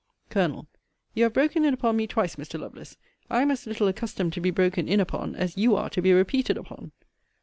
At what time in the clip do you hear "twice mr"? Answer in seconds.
2.07-2.59